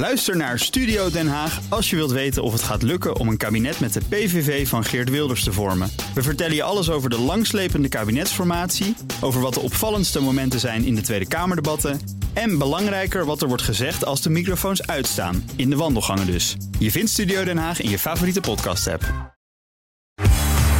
[0.00, 3.36] Luister naar Studio Den Haag als je wilt weten of het gaat lukken om een
[3.36, 5.90] kabinet met de PVV van Geert Wilders te vormen.
[6.14, 10.94] We vertellen je alles over de langslepende kabinetsformatie, over wat de opvallendste momenten zijn in
[10.94, 12.00] de Tweede Kamerdebatten
[12.32, 16.56] en belangrijker wat er wordt gezegd als de microfoons uitstaan, in de wandelgangen dus.
[16.78, 19.34] Je vindt Studio Den Haag in je favoriete podcast-app.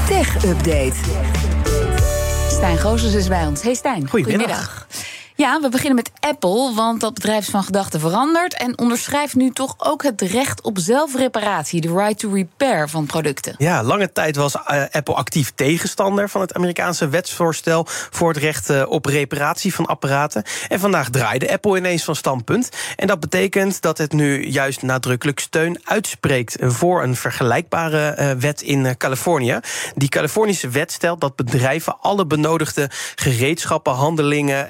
[0.08, 0.96] Tech Update.
[2.48, 3.62] Stijn Gozes is bij ons.
[3.62, 4.08] Hey Stijn.
[4.08, 4.86] Goedemiddag.
[5.40, 9.50] Ja, we beginnen met Apple, want dat bedrijf is van gedachten veranderd en onderschrijft nu
[9.50, 13.54] toch ook het recht op zelfreparatie, de right to repair van producten.
[13.58, 18.70] Ja, lange tijd was uh, Apple actief tegenstander van het Amerikaanse wetsvoorstel voor het recht
[18.70, 20.42] uh, op reparatie van apparaten.
[20.68, 22.68] En vandaag draaide Apple ineens van standpunt.
[22.96, 28.62] En dat betekent dat het nu juist nadrukkelijk steun uitspreekt voor een vergelijkbare uh, wet
[28.62, 29.60] in Californië.
[29.94, 34.68] Die Californische wet stelt dat bedrijven alle benodigde gereedschappen, handelingen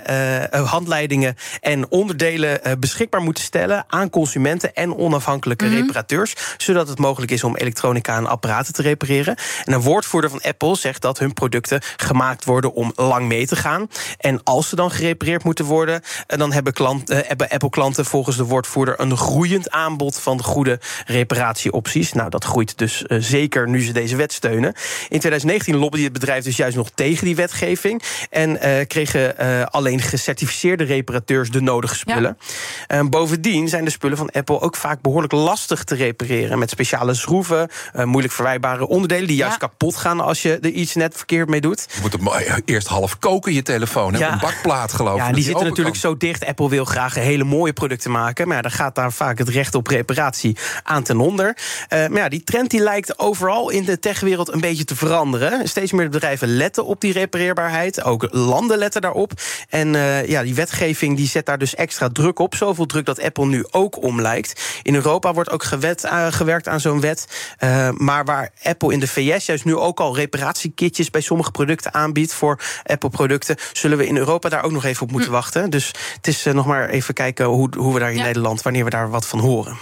[0.64, 5.80] handleidingen en onderdelen uh, beschikbaar moeten stellen aan consumenten en onafhankelijke mm -hmm.
[5.80, 9.36] reparateurs, zodat het mogelijk is om elektronica en apparaten te repareren.
[9.64, 13.56] En een woordvoerder van Apple zegt dat hun producten gemaakt worden om lang mee te
[13.56, 13.88] gaan.
[14.18, 19.00] En als ze dan gerepareerd moeten worden, dan hebben, klant, hebben Apple-klanten volgens de woordvoerder
[19.00, 22.12] een groeiend aanbod van goede reparatieopties.
[22.12, 24.74] Nou, dat groeit dus zeker nu ze deze wet steunen.
[25.08, 29.36] In 2019 lobbyde het bedrijf dus juist nog tegen die wetgeving en kregen
[29.70, 32.38] alleen gecertificeerde gecertificeerde reparateurs de nodige spullen.
[32.88, 33.00] Ja.
[33.00, 36.58] Uh, bovendien zijn de spullen van Apple ook vaak behoorlijk lastig te repareren.
[36.58, 39.66] Met speciale schroeven, uh, moeilijk verwijbare onderdelen die juist ja.
[39.66, 41.86] kapot gaan als je er iets net verkeerd mee doet.
[41.94, 44.18] Je moet hem eerst half koken, je telefoon.
[44.18, 44.32] Ja.
[44.32, 45.26] Een bakplaat, geloof ik.
[45.26, 46.10] Ja, die zitten natuurlijk kan.
[46.10, 46.46] zo dicht.
[46.46, 48.46] Apple wil graag hele mooie producten maken.
[48.46, 51.56] Maar ja, dan gaat daar vaak het recht op reparatie aan ten onder.
[51.92, 55.68] Uh, maar ja, die trend die lijkt overal in de techwereld een beetje te veranderen.
[55.68, 58.02] Steeds meer bedrijven letten op die repareerbaarheid.
[58.02, 59.32] Ook landen letten daarop.
[59.68, 62.54] En uh, ja, die wetgeving die zet daar dus extra druk op.
[62.54, 64.80] Zoveel druk dat Apple nu ook om lijkt.
[64.82, 67.26] In Europa wordt ook gewet, uh, gewerkt aan zo'n wet.
[67.64, 71.94] Uh, maar waar Apple in de VS juist nu ook al reparatiekitjes bij sommige producten
[71.94, 75.34] aanbiedt voor Apple-producten, zullen we in Europa daar ook nog even op moeten hm.
[75.34, 75.70] wachten.
[75.70, 75.86] Dus
[76.16, 78.24] het is uh, nog maar even kijken hoe, hoe we daar in ja.
[78.24, 79.76] Nederland, wanneer we daar wat van horen.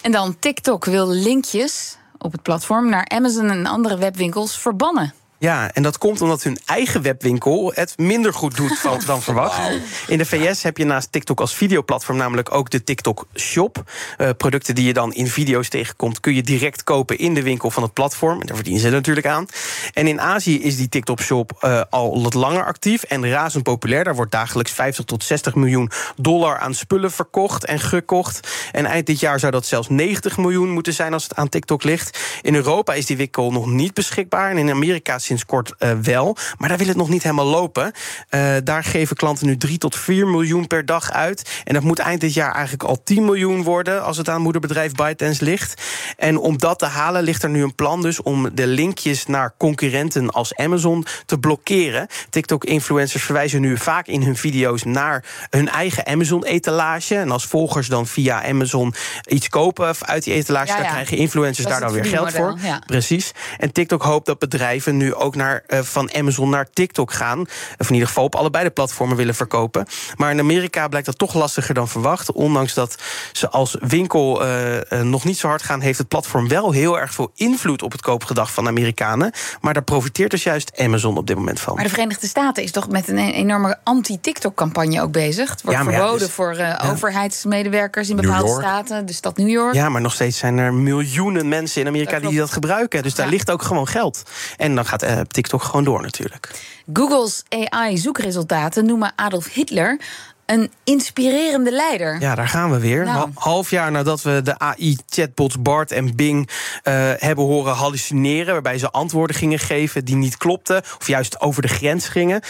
[0.00, 5.14] En dan TikTok wil linkjes op het platform naar Amazon en andere webwinkels verbannen.
[5.42, 9.60] Ja, en dat komt omdat hun eigen webwinkel het minder goed doet dan verwacht.
[10.06, 13.82] In de VS heb je naast TikTok als videoplatform namelijk ook de TikTok Shop.
[14.18, 17.70] Uh, producten die je dan in video's tegenkomt, kun je direct kopen in de winkel
[17.70, 18.40] van het platform.
[18.40, 19.46] En daar verdienen ze natuurlijk aan.
[19.92, 24.04] En in Azië is die TikTok Shop uh, al wat langer actief en razend populair.
[24.04, 28.48] Daar wordt dagelijks 50 tot 60 miljoen dollar aan spullen verkocht en gekocht.
[28.72, 31.82] En eind dit jaar zou dat zelfs 90 miljoen moeten zijn als het aan TikTok
[31.82, 32.18] ligt.
[32.42, 34.50] In Europa is die winkel nog niet beschikbaar.
[34.50, 36.36] En in Amerika sinds kort uh, wel.
[36.58, 37.92] Maar daar wil het nog niet helemaal lopen.
[38.30, 41.62] Uh, daar geven klanten nu 3 tot 4 miljoen per dag uit.
[41.64, 44.02] En dat moet eind dit jaar eigenlijk al 10 miljoen worden...
[44.02, 45.82] als het aan moederbedrijf ByteDance ligt.
[46.16, 48.22] En om dat te halen ligt er nu een plan dus...
[48.22, 52.06] om de linkjes naar concurrenten als Amazon te blokkeren.
[52.30, 54.82] TikTok-influencers verwijzen nu vaak in hun video's...
[54.82, 57.16] naar hun eigen Amazon-etalage.
[57.16, 58.94] En als volgers dan via Amazon
[59.28, 60.66] iets kopen uit die etalage...
[60.66, 60.82] Ja, ja.
[60.82, 62.58] dan krijgen influencers daar dan weer geld voor.
[62.62, 62.82] Ja.
[62.86, 63.32] Precies.
[63.58, 67.40] En TikTok hoopt dat bedrijven nu ook naar, uh, van Amazon naar TikTok gaan.
[67.78, 69.86] Of in ieder geval op allebei de platformen willen verkopen.
[70.16, 72.32] Maar in Amerika blijkt dat toch lastiger dan verwacht.
[72.32, 73.02] Ondanks dat
[73.32, 77.00] ze als winkel uh, uh, nog niet zo hard gaan, heeft het platform wel heel
[77.00, 79.32] erg veel invloed op het koopgedrag van Amerikanen.
[79.60, 81.74] Maar daar profiteert dus juist Amazon op dit moment van.
[81.74, 85.50] Maar de Verenigde Staten is toch met een enorme anti-TikTok-campagne ook bezig.
[85.50, 86.82] Het wordt ja, verboden ja, dus, voor ja.
[86.90, 89.74] overheidsmedewerkers in bepaalde staten, de stad New York.
[89.74, 93.02] Ja, maar nog steeds zijn er miljoenen mensen in Amerika dat die dat gebruiken.
[93.02, 94.22] Dus daar ligt ook gewoon geld.
[94.56, 96.50] En dan gaat TikTok gewoon door natuurlijk.
[96.92, 100.00] Google's AI-zoekresultaten noemen Adolf Hitler
[100.46, 102.20] een inspirerende leider.
[102.20, 103.04] Ja, daar gaan we weer.
[103.04, 103.30] Nou.
[103.34, 108.90] Half jaar nadat we de AI-chatbots Bart en Bing uh, hebben horen hallucineren, waarbij ze
[108.90, 112.40] antwoorden gingen geven die niet klopten, of juist over de grens gingen.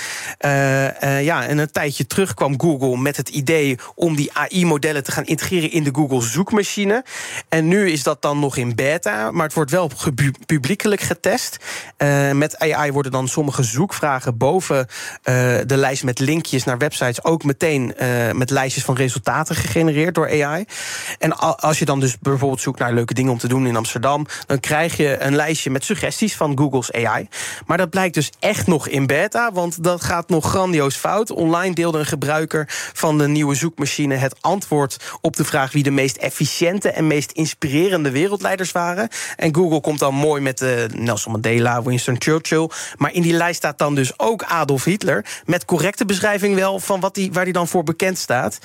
[0.41, 5.04] Uh, uh, ja, en een tijdje terug kwam Google met het idee om die AI-modellen
[5.04, 7.05] te gaan integreren in de Google zoekmachine.
[7.49, 9.90] En nu is dat dan nog in beta, maar het wordt wel
[10.46, 11.56] publiekelijk getest.
[12.32, 14.87] met AI worden dan sommige zoekvragen boven
[15.66, 20.44] de lijst met linkjes naar websites ook meteen uh, met lijstjes van resultaten gegenereerd door
[20.44, 20.64] AI.
[21.19, 24.26] En als je dan dus bijvoorbeeld zoekt naar leuke dingen om te doen in Amsterdam,
[24.46, 27.29] dan krijg je een lijstje met suggesties van Google's AI.
[27.67, 31.31] Maar dat blijkt dus echt nog in beta, want dat gaat nog grandioos fout.
[31.31, 35.90] Online deelde een gebruiker van de nieuwe zoekmachine het antwoord op de vraag wie de
[35.90, 39.08] meest efficiënte en meest inspirerende wereldleiders waren.
[39.37, 42.69] En Google komt dan mooi met de Nelson Mandela, Winston Churchill.
[42.96, 45.25] Maar in die lijst staat dan dus ook Adolf Hitler.
[45.44, 48.58] Met correcte beschrijving wel van wat die, waar hij dan voor bekend staat.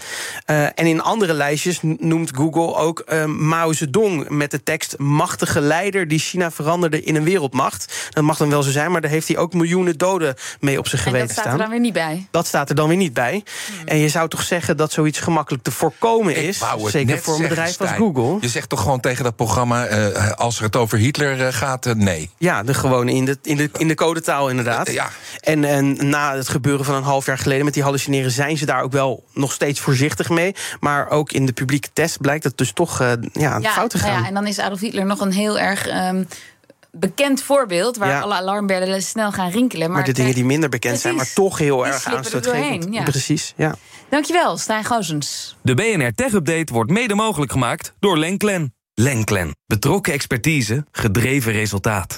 [0.46, 5.62] Uh, en in andere lijstjes noemt Google ook uh, Mao Zedong met de tekst machtige
[5.62, 8.10] leider die China veranderde in een wereldmacht.
[8.10, 10.88] Dat mag dan wel zo zijn, maar daar heeft hij ook miljoenen doden mee op
[10.88, 11.36] zijn geweten staan.
[11.36, 12.28] Dat staat er dan weer niet bij.
[12.32, 13.44] Dat staat er dan weer niet bij.
[13.68, 13.88] Hmm.
[13.88, 16.62] En je zou toch zeggen dat zoiets gemakkelijk te voorkomen is.
[16.86, 18.38] Zeker voor een bedrijf als Google.
[18.42, 22.30] Je zegt toch gewoon tegen dat programma, uh, als er het over Hitler gaat, nee.
[22.38, 24.92] Ja, de, gewoon in de, in, de, in de codetaal inderdaad.
[24.92, 25.10] ja.
[25.40, 28.66] En, en na het gebeuren van een half jaar geleden met die hallucineren zijn ze
[28.66, 30.56] daar ook wel nog steeds voorzichtig mee.
[30.80, 33.98] Maar ook in de publieke test blijkt dat dus toch uh, ja, ja, fout te
[33.98, 34.22] gaan.
[34.22, 35.88] Ja, en dan is Adolf Hitler nog een heel erg.
[35.88, 36.28] Um,
[36.92, 38.20] bekend voorbeeld waar ja.
[38.20, 39.88] alle alarmbellen snel gaan rinkelen.
[39.88, 41.02] Maar, maar de dingen die minder bekend Precies.
[41.02, 42.94] zijn, maar toch heel erg aanstootgevend.
[42.94, 43.04] Ja.
[43.04, 43.76] Precies, ja.
[44.10, 45.56] Dankjewel, Stijn Gozens.
[45.62, 48.74] De BNR Tech Update wordt mede mogelijk gemaakt door Lenklen.
[48.94, 49.56] Lenklen.
[49.66, 52.18] Betrokken expertise, gedreven resultaat.